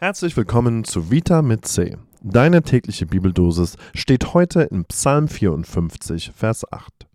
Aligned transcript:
Herzlich 0.00 0.36
willkommen 0.36 0.84
zu 0.84 1.10
Vita 1.10 1.42
mit 1.42 1.66
C. 1.66 1.96
Deine 2.22 2.62
tägliche 2.62 3.04
Bibeldosis 3.04 3.76
steht 3.96 4.32
heute 4.32 4.62
in 4.62 4.84
Psalm 4.84 5.26
54, 5.26 6.30
Vers 6.36 6.72
8. 6.72 7.08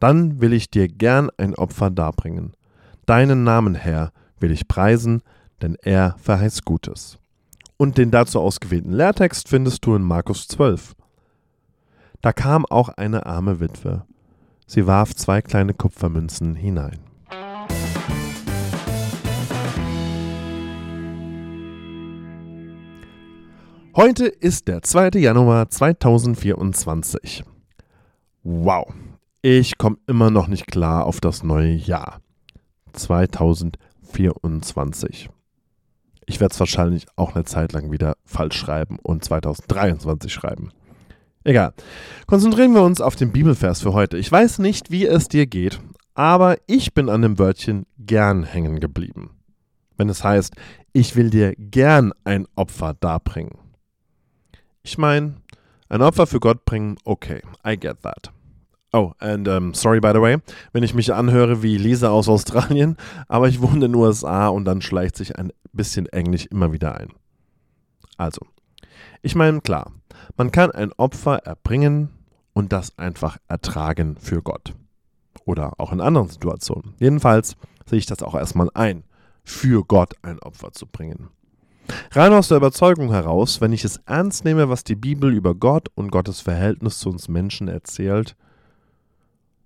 Dann 0.00 0.40
will 0.40 0.52
ich 0.52 0.68
dir 0.68 0.88
gern 0.88 1.30
ein 1.36 1.54
Opfer 1.54 1.90
darbringen. 1.90 2.54
Deinen 3.06 3.44
Namen, 3.44 3.76
Herr, 3.76 4.10
will 4.40 4.50
ich 4.50 4.66
preisen, 4.66 5.22
denn 5.62 5.76
er 5.80 6.16
verheißt 6.18 6.64
Gutes. 6.64 7.20
Und 7.76 7.98
den 7.98 8.10
dazu 8.10 8.40
ausgewählten 8.40 8.92
Lehrtext 8.92 9.48
findest 9.48 9.86
du 9.86 9.94
in 9.94 10.02
Markus 10.02 10.48
12. 10.48 10.96
Da 12.20 12.32
kam 12.32 12.66
auch 12.66 12.88
eine 12.88 13.26
arme 13.26 13.60
Witwe. 13.60 14.04
Sie 14.66 14.88
warf 14.88 15.14
zwei 15.14 15.40
kleine 15.40 15.72
Kupfermünzen 15.72 16.56
hinein. 16.56 16.98
Heute 23.96 24.26
ist 24.26 24.68
der 24.68 24.82
2. 24.82 25.10
Januar 25.14 25.70
2024. 25.70 27.44
Wow, 28.42 28.92
ich 29.40 29.78
komme 29.78 29.96
immer 30.06 30.30
noch 30.30 30.48
nicht 30.48 30.66
klar 30.66 31.06
auf 31.06 31.22
das 31.22 31.42
neue 31.42 31.72
Jahr. 31.72 32.20
2024. 32.92 35.30
Ich 36.26 36.40
werde 36.40 36.52
es 36.52 36.60
wahrscheinlich 36.60 37.06
auch 37.16 37.34
eine 37.34 37.46
Zeit 37.46 37.72
lang 37.72 37.90
wieder 37.90 38.18
falsch 38.26 38.58
schreiben 38.58 38.98
und 39.02 39.24
2023 39.24 40.30
schreiben. 40.30 40.72
Egal. 41.42 41.72
Konzentrieren 42.26 42.74
wir 42.74 42.82
uns 42.82 43.00
auf 43.00 43.16
den 43.16 43.32
Bibelvers 43.32 43.80
für 43.80 43.94
heute. 43.94 44.18
Ich 44.18 44.30
weiß 44.30 44.58
nicht, 44.58 44.90
wie 44.90 45.06
es 45.06 45.28
dir 45.28 45.46
geht, 45.46 45.80
aber 46.12 46.58
ich 46.66 46.92
bin 46.92 47.08
an 47.08 47.22
dem 47.22 47.38
Wörtchen 47.38 47.86
gern 47.98 48.44
hängen 48.44 48.78
geblieben. 48.78 49.30
Wenn 49.96 50.10
es 50.10 50.22
heißt, 50.22 50.54
ich 50.92 51.16
will 51.16 51.30
dir 51.30 51.54
gern 51.56 52.12
ein 52.24 52.46
Opfer 52.56 52.92
darbringen. 52.92 53.56
Ich 54.86 54.98
meine, 54.98 55.34
ein 55.88 56.00
Opfer 56.00 56.28
für 56.28 56.38
Gott 56.38 56.64
bringen, 56.64 56.96
okay, 57.04 57.42
I 57.66 57.76
get 57.76 58.02
that. 58.02 58.30
Oh, 58.92 59.14
and 59.18 59.48
um, 59.48 59.74
sorry 59.74 59.98
by 59.98 60.12
the 60.14 60.20
way, 60.20 60.36
wenn 60.72 60.84
ich 60.84 60.94
mich 60.94 61.12
anhöre 61.12 61.60
wie 61.60 61.76
Lisa 61.76 62.10
aus 62.10 62.28
Australien, 62.28 62.96
aber 63.28 63.48
ich 63.48 63.60
wohne 63.60 63.74
in 63.74 63.80
den 63.80 63.94
USA 63.96 64.46
und 64.46 64.64
dann 64.64 64.82
schleicht 64.82 65.16
sich 65.16 65.36
ein 65.36 65.52
bisschen 65.72 66.06
Englisch 66.06 66.46
immer 66.46 66.72
wieder 66.72 66.94
ein. 66.94 67.08
Also, 68.16 68.46
ich 69.22 69.34
meine, 69.34 69.60
klar, 69.60 69.90
man 70.36 70.52
kann 70.52 70.70
ein 70.70 70.92
Opfer 70.92 71.38
erbringen 71.38 72.10
und 72.52 72.72
das 72.72 72.96
einfach 72.96 73.38
ertragen 73.48 74.16
für 74.20 74.40
Gott. 74.40 74.72
Oder 75.46 75.80
auch 75.80 75.90
in 75.90 76.00
anderen 76.00 76.28
Situationen. 76.28 76.94
Jedenfalls 77.00 77.56
sehe 77.86 77.98
ich 77.98 78.06
das 78.06 78.22
auch 78.22 78.36
erstmal 78.36 78.70
ein, 78.74 79.02
für 79.42 79.84
Gott 79.84 80.14
ein 80.22 80.38
Opfer 80.38 80.70
zu 80.70 80.86
bringen. 80.86 81.30
Rein 82.12 82.32
aus 82.32 82.48
der 82.48 82.56
Überzeugung 82.56 83.10
heraus, 83.10 83.60
wenn 83.60 83.72
ich 83.72 83.84
es 83.84 84.00
ernst 84.06 84.44
nehme, 84.44 84.68
was 84.68 84.84
die 84.84 84.96
Bibel 84.96 85.32
über 85.32 85.54
Gott 85.54 85.88
und 85.94 86.10
Gottes 86.10 86.40
Verhältnis 86.40 86.98
zu 86.98 87.10
uns 87.10 87.28
Menschen 87.28 87.68
erzählt, 87.68 88.36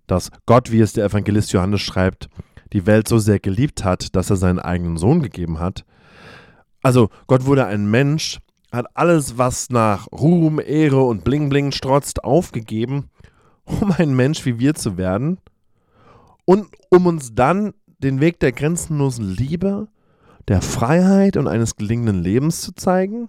dass 0.07 0.31
Gott, 0.47 0.73
wie 0.73 0.81
es 0.81 0.93
der 0.93 1.05
Evangelist 1.05 1.53
Johannes 1.53 1.81
schreibt, 1.81 2.29
die 2.73 2.87
Welt 2.87 3.09
so 3.09 3.19
sehr 3.19 3.39
geliebt 3.39 3.85
hat, 3.85 4.15
dass 4.17 4.31
er 4.31 4.37
seinen 4.37 4.59
eigenen 4.59 4.97
Sohn 4.97 5.23
gegeben 5.23 5.61
hat. 5.61 5.85
Also 6.83 7.11
Gott 7.27 7.47
wurde 7.47 7.67
ein 7.67 7.91
Mensch, 7.91 8.39
hat 8.73 8.87
alles, 8.95 9.39
was 9.39 9.71
nach 9.71 10.07
Ruhm, 10.13 10.61
Ehre 10.61 11.03
und 11.03 11.25
Bling 11.25 11.49
Bling 11.49 11.73
strotzt, 11.73 12.25
aufgegeben, 12.25 13.11
um 13.65 13.93
ein 13.93 14.15
Mensch 14.15 14.45
wie 14.47 14.59
wir 14.59 14.75
zu 14.75 14.97
werden 14.97 15.39
und 16.45 16.67
um 16.91 17.07
uns 17.07 17.35
dann 17.35 17.73
den 17.99 18.21
Weg 18.21 18.41
der 18.41 18.53
grenzenlosen 18.53 19.29
Liebe 19.29 19.89
der 20.49 20.63
Freiheit 20.63 21.37
und 21.37 21.49
eines 21.49 21.77
gelingenden 21.77 22.23
Lebens 22.23 22.63
zu 22.63 22.73
zeigen? 22.73 23.29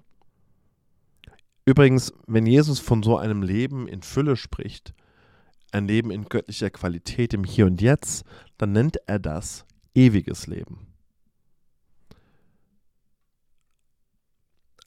Übrigens, 1.65 2.13
wenn 2.27 2.45
Jesus 2.45 2.79
von 2.79 3.03
so 3.03 3.17
einem 3.17 3.43
Leben 3.43 3.87
in 3.87 4.01
Fülle 4.01 4.35
spricht, 4.35 4.93
ein 5.71 5.87
Leben 5.87 6.11
in 6.11 6.25
göttlicher 6.25 6.69
Qualität 6.69 7.33
im 7.33 7.43
Hier 7.43 7.65
und 7.65 7.81
Jetzt, 7.81 8.25
dann 8.57 8.71
nennt 8.71 8.97
er 9.07 9.19
das 9.19 9.65
ewiges 9.93 10.47
Leben. 10.47 10.87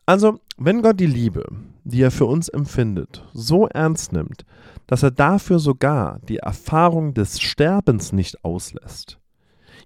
Also, 0.07 0.41
wenn 0.59 0.83
Gott 0.83 1.01
die 1.01 1.07
Liebe, 1.07 1.47
die 1.85 2.03
er 2.03 2.11
für 2.11 2.27
uns 2.27 2.49
empfindet, 2.49 3.27
so 3.33 3.67
ernst 3.69 4.13
nimmt, 4.13 4.45
dass 4.87 5.03
er 5.03 5.11
dafür 5.11 5.59
sogar 5.59 6.19
die 6.29 6.39
Erfahrung 6.39 7.15
des 7.15 7.41
Sterbens 7.41 8.13
nicht 8.13 8.45
auslässt, 8.45 9.19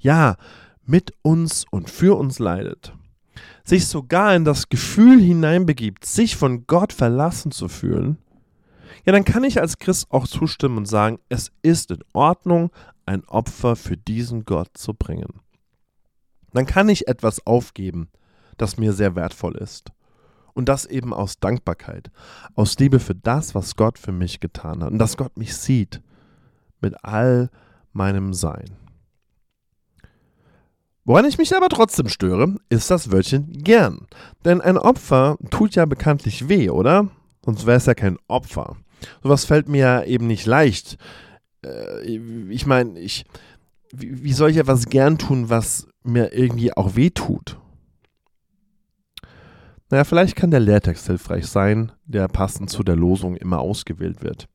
ja, 0.01 0.37
mit 0.89 1.13
uns 1.23 1.67
und 1.71 1.91
für 1.91 2.19
uns 2.19 2.39
leidet, 2.39 2.95
sich 3.63 3.87
sogar 3.87 4.35
in 4.35 4.45
das 4.45 4.71
Gefühl 4.71 5.21
hineinbegibt, 5.21 6.07
sich 6.07 6.37
von 6.37 6.67
Gott 6.67 6.95
verlassen 6.95 7.53
zu 7.53 7.69
fühlen, 7.69 8.17
ja, 9.05 9.13
dann 9.13 9.25
kann 9.25 9.45
ich 9.45 9.61
als 9.61 9.79
Christ 9.79 10.11
auch 10.11 10.27
zustimmen 10.27 10.79
und 10.79 10.87
sagen, 10.87 11.19
es 11.29 11.53
ist 11.63 11.91
in 11.91 12.03
Ordnung, 12.15 12.71
ein 13.07 13.25
Opfer 13.27 13.77
für 13.77 13.97
diesen 13.97 14.45
Gott 14.45 14.71
zu 14.75 14.95
bringen. 14.95 15.41
Dann 16.53 16.67
kann 16.67 16.89
ich 16.89 17.07
etwas 17.07 17.47
aufgeben, 17.47 18.09
das 18.57 18.79
mir 18.79 18.93
sehr 18.93 19.15
wertvoll 19.15 19.57
ist. 19.57 19.93
Und 20.55 20.69
das 20.69 20.87
eben 20.87 21.13
aus 21.13 21.39
Dankbarkeit, 21.39 22.11
aus 22.55 22.79
Liebe 22.79 22.99
für 22.99 23.15
das, 23.15 23.55
was 23.55 23.77
Gott 23.77 23.99
für 23.99 24.13
mich 24.13 24.41
getan 24.41 24.83
hat 24.83 24.91
und 24.91 24.99
dass 24.99 25.17
Gott 25.17 25.37
mich 25.37 25.55
sieht 25.55 26.03
mit 26.81 27.05
all 27.05 27.51
meinem 27.93 28.33
Sein. 28.33 28.88
Woran 31.09 31.25
ich 31.25 31.39
mich 31.39 31.57
aber 31.57 31.71
trotzdem 31.71 32.07
störe, 32.09 32.57
ist 32.69 32.91
das 32.91 33.11
Wörtchen 33.11 33.51
gern. 33.51 34.07
Denn 34.45 34.61
ein 34.61 34.77
Opfer 34.77 35.39
tut 35.49 35.75
ja 35.75 35.87
bekanntlich 35.87 36.51
weh, 36.51 36.69
oder? 36.69 37.09
Sonst 37.43 37.65
wäre 37.65 37.79
es 37.79 37.87
ja 37.87 37.95
kein 37.95 38.19
Opfer. 38.29 38.77
Sowas 39.23 39.47
fällt 39.47 39.71
mir 39.71 39.79
ja 39.79 40.03
eben 40.05 40.27
nicht 40.27 40.45
leicht. 40.45 40.99
Äh, 41.65 42.03
ich 42.51 42.67
meine, 42.67 42.99
ich, 42.99 43.25
wie 43.91 44.35
soll 44.35 44.51
ich 44.51 44.59
etwas 44.59 44.85
gern 44.85 45.17
tun, 45.17 45.49
was 45.49 45.89
mir 46.03 46.35
irgendwie 46.35 46.75
auch 46.75 46.95
weh 46.95 47.09
tut? 47.09 47.59
Naja, 49.89 50.05
vielleicht 50.05 50.37
kann 50.37 50.51
der 50.51 50.61
Lehrtext 50.61 51.07
hilfreich 51.07 51.47
sein, 51.47 51.91
der 52.05 52.29
passend 52.29 52.69
zu 52.69 52.83
der 52.83 52.97
Losung 52.97 53.35
immer 53.35 53.61
ausgewählt 53.61 54.23
wird. 54.23 54.47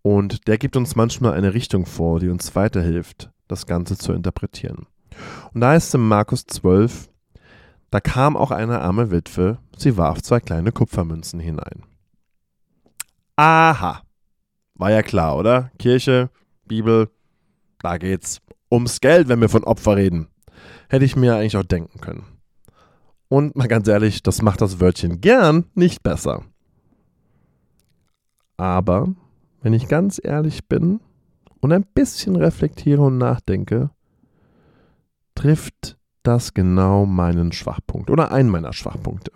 Und 0.00 0.48
der 0.48 0.56
gibt 0.56 0.74
uns 0.74 0.96
manchmal 0.96 1.34
eine 1.34 1.52
Richtung 1.52 1.84
vor, 1.84 2.18
die 2.18 2.30
uns 2.30 2.56
weiterhilft, 2.56 3.30
das 3.46 3.66
Ganze 3.66 3.98
zu 3.98 4.14
interpretieren. 4.14 4.86
Und 5.54 5.60
da 5.60 5.74
ist 5.74 5.94
in 5.94 6.02
Markus 6.02 6.46
12, 6.46 7.08
da 7.90 8.00
kam 8.00 8.36
auch 8.36 8.50
eine 8.50 8.80
arme 8.80 9.10
Witwe, 9.10 9.58
sie 9.76 9.96
warf 9.96 10.22
zwei 10.22 10.40
kleine 10.40 10.72
Kupfermünzen 10.72 11.40
hinein. 11.40 11.84
Aha, 13.36 14.02
war 14.74 14.90
ja 14.90 15.02
klar, 15.02 15.36
oder? 15.36 15.70
Kirche, 15.78 16.30
Bibel, 16.66 17.10
da 17.80 17.98
geht's 17.98 18.40
ums 18.70 19.00
Geld, 19.00 19.28
wenn 19.28 19.40
wir 19.40 19.48
von 19.48 19.64
Opfer 19.64 19.96
reden. 19.96 20.28
Hätte 20.88 21.04
ich 21.04 21.16
mir 21.16 21.36
eigentlich 21.36 21.56
auch 21.56 21.64
denken 21.64 22.00
können. 22.00 22.24
Und 23.28 23.56
mal 23.56 23.68
ganz 23.68 23.86
ehrlich, 23.88 24.22
das 24.22 24.42
macht 24.42 24.60
das 24.60 24.80
Wörtchen 24.80 25.20
gern 25.20 25.64
nicht 25.74 26.02
besser. 26.02 26.44
Aber, 28.56 29.08
wenn 29.62 29.72
ich 29.72 29.88
ganz 29.88 30.20
ehrlich 30.22 30.66
bin 30.66 31.00
und 31.60 31.72
ein 31.72 31.84
bisschen 31.84 32.36
reflektiere 32.36 33.02
und 33.02 33.18
nachdenke, 33.18 33.90
trifft 35.38 35.96
das 36.24 36.52
genau 36.52 37.06
meinen 37.06 37.52
Schwachpunkt 37.52 38.10
oder 38.10 38.32
einen 38.32 38.48
meiner 38.48 38.72
Schwachpunkte, 38.72 39.30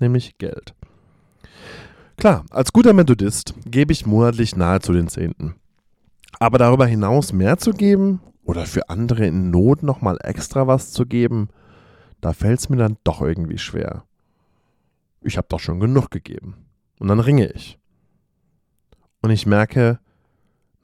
nämlich 0.00 0.36
Geld. 0.38 0.74
Klar, 2.16 2.44
als 2.50 2.72
guter 2.72 2.92
Methodist 2.92 3.54
gebe 3.64 3.92
ich 3.92 4.04
monatlich 4.04 4.56
nahezu 4.56 4.92
den 4.92 5.06
Zehnten. 5.06 5.54
Aber 6.40 6.58
darüber 6.58 6.86
hinaus 6.86 7.32
mehr 7.32 7.56
zu 7.56 7.70
geben 7.70 8.20
oder 8.42 8.66
für 8.66 8.88
andere 8.88 9.26
in 9.26 9.52
Not 9.52 9.84
nochmal 9.84 10.18
extra 10.24 10.66
was 10.66 10.90
zu 10.90 11.06
geben, 11.06 11.50
da 12.20 12.32
fällt 12.32 12.58
es 12.58 12.68
mir 12.68 12.76
dann 12.76 12.96
doch 13.04 13.22
irgendwie 13.22 13.58
schwer. 13.58 14.02
Ich 15.20 15.36
habe 15.36 15.46
doch 15.48 15.60
schon 15.60 15.78
genug 15.78 16.10
gegeben. 16.10 16.56
Und 16.98 17.06
dann 17.06 17.20
ringe 17.20 17.46
ich. 17.52 17.78
Und 19.22 19.30
ich 19.30 19.46
merke, 19.46 20.00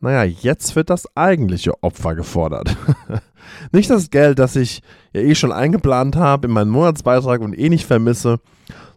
naja, 0.04 0.22
jetzt 0.24 0.76
wird 0.76 0.90
das 0.90 1.08
eigentliche 1.16 1.82
Opfer 1.82 2.14
gefordert. 2.14 2.76
nicht 3.72 3.88
das 3.88 4.10
Geld, 4.10 4.38
das 4.38 4.54
ich 4.54 4.82
ja 5.12 5.22
eh 5.22 5.34
schon 5.34 5.50
eingeplant 5.50 6.16
habe 6.16 6.46
in 6.46 6.52
meinen 6.52 6.70
Monatsbeitrag 6.70 7.40
und 7.40 7.58
eh 7.58 7.70
nicht 7.70 7.86
vermisse, 7.86 8.38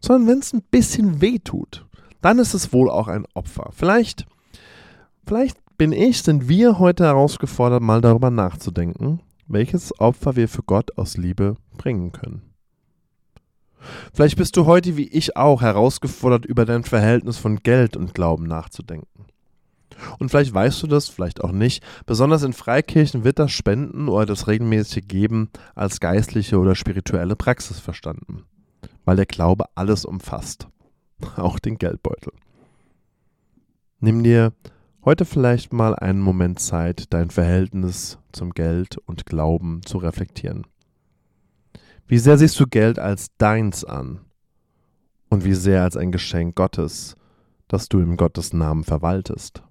sondern 0.01 0.27
wenn 0.27 0.39
es 0.39 0.53
ein 0.53 0.63
bisschen 0.69 1.21
weh 1.21 1.39
tut, 1.39 1.85
dann 2.21 2.39
ist 2.39 2.53
es 2.53 2.73
wohl 2.73 2.89
auch 2.89 3.07
ein 3.07 3.25
Opfer. 3.33 3.69
Vielleicht, 3.71 4.25
vielleicht 5.25 5.57
bin 5.77 5.93
ich, 5.93 6.21
sind 6.21 6.49
wir 6.49 6.77
heute 6.77 7.05
herausgefordert, 7.05 7.81
mal 7.81 8.01
darüber 8.01 8.29
nachzudenken, 8.29 9.21
welches 9.47 9.97
Opfer 10.01 10.35
wir 10.35 10.49
für 10.49 10.63
Gott 10.63 10.97
aus 10.97 11.15
Liebe 11.15 11.55
bringen 11.77 12.11
können. 12.11 12.41
Vielleicht 14.13 14.35
bist 14.35 14.57
du 14.57 14.65
heute 14.65 14.97
wie 14.97 15.07
ich 15.07 15.37
auch 15.37 15.61
herausgefordert, 15.61 16.45
über 16.45 16.65
dein 16.65 16.83
Verhältnis 16.83 17.37
von 17.37 17.63
Geld 17.63 17.95
und 17.95 18.13
Glauben 18.13 18.45
nachzudenken. 18.45 19.25
Und 20.19 20.29
vielleicht 20.29 20.53
weißt 20.53 20.81
du 20.83 20.87
das, 20.87 21.09
vielleicht 21.09 21.43
auch 21.43 21.51
nicht. 21.51 21.83
Besonders 22.05 22.43
in 22.43 22.53
Freikirchen 22.53 23.23
wird 23.23 23.39
das 23.39 23.51
Spenden 23.51 24.09
oder 24.09 24.25
das 24.25 24.47
regelmäßige 24.47 25.07
Geben 25.07 25.49
als 25.75 25.99
geistliche 25.99 26.59
oder 26.59 26.75
spirituelle 26.75 27.35
Praxis 27.35 27.79
verstanden, 27.79 28.43
weil 29.05 29.15
der 29.15 29.25
Glaube 29.25 29.65
alles 29.75 30.05
umfasst, 30.05 30.67
auch 31.35 31.59
den 31.59 31.77
Geldbeutel. 31.77 32.33
Nimm 33.99 34.23
dir 34.23 34.53
heute 35.03 35.25
vielleicht 35.25 35.73
mal 35.73 35.95
einen 35.95 36.19
Moment 36.19 36.59
Zeit, 36.59 37.13
dein 37.13 37.29
Verhältnis 37.31 38.19
zum 38.31 38.51
Geld 38.51 38.97
und 38.97 39.25
Glauben 39.25 39.81
zu 39.83 39.97
reflektieren. 39.97 40.67
Wie 42.07 42.19
sehr 42.19 42.37
siehst 42.37 42.59
du 42.59 42.67
Geld 42.67 42.99
als 42.99 43.35
deins 43.37 43.83
an 43.83 44.21
und 45.29 45.43
wie 45.43 45.55
sehr 45.55 45.83
als 45.83 45.97
ein 45.97 46.11
Geschenk 46.11 46.55
Gottes, 46.55 47.15
das 47.67 47.89
du 47.89 47.99
im 47.99 48.15
Gottes 48.15 48.53
Namen 48.53 48.83
verwaltest? 48.83 49.63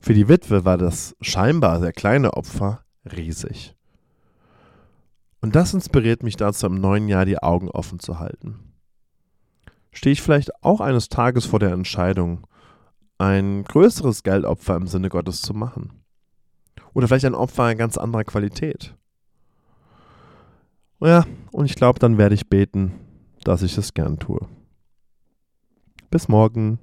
Für 0.00 0.14
die 0.14 0.28
Witwe 0.28 0.64
war 0.64 0.78
das 0.78 1.14
scheinbar 1.20 1.78
sehr 1.78 1.92
kleine 1.92 2.32
Opfer 2.32 2.84
riesig. 3.04 3.76
Und 5.42 5.54
das 5.54 5.74
inspiriert 5.74 6.22
mich 6.22 6.36
dazu, 6.36 6.66
im 6.66 6.80
neuen 6.80 7.06
Jahr 7.08 7.26
die 7.26 7.38
Augen 7.38 7.68
offen 7.68 7.98
zu 7.98 8.18
halten. 8.18 8.74
Stehe 9.92 10.12
ich 10.12 10.22
vielleicht 10.22 10.50
auch 10.62 10.80
eines 10.80 11.08
Tages 11.08 11.44
vor 11.44 11.58
der 11.58 11.72
Entscheidung, 11.72 12.46
ein 13.18 13.64
größeres 13.64 14.22
Geldopfer 14.22 14.76
im 14.76 14.86
Sinne 14.86 15.10
Gottes 15.10 15.42
zu 15.42 15.52
machen? 15.52 16.02
Oder 16.94 17.06
vielleicht 17.06 17.26
ein 17.26 17.34
Opfer 17.34 17.74
ganz 17.74 17.98
anderer 17.98 18.24
Qualität? 18.24 18.94
Ja, 21.00 21.24
und 21.52 21.66
ich 21.66 21.74
glaube, 21.74 21.98
dann 21.98 22.18
werde 22.18 22.34
ich 22.34 22.48
beten, 22.48 22.92
dass 23.44 23.62
ich 23.62 23.76
es 23.76 23.94
gern 23.94 24.18
tue. 24.18 24.46
Bis 26.10 26.28
morgen. 26.28 26.78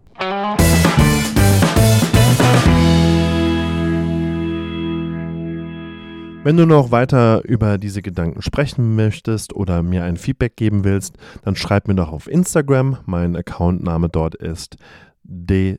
Wenn 6.44 6.56
du 6.56 6.66
noch 6.66 6.92
weiter 6.92 7.44
über 7.44 7.78
diese 7.78 8.02
Gedanken 8.02 8.42
sprechen 8.42 8.96
möchtest 8.96 9.54
oder 9.54 9.84
mir 9.84 10.06
ein 10.06 10.16
Feedback 10.16 10.56
geben 10.56 10.86
willst, 10.86 11.18
dann 11.44 11.58
schreib 11.58 11.90
mir 11.90 11.96
doch 11.96 12.12
auf 12.12 12.28
Instagram. 12.28 13.00
Mein 13.06 13.36
Accountname 13.36 14.08
dort 14.08 14.36
ist 14.36 14.78
dc-pastor 15.24 15.76